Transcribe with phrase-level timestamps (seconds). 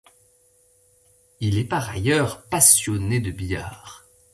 [1.41, 4.03] Il est par ailleurs passionné de billard.